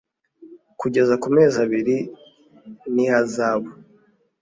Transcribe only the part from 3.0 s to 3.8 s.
ihazabu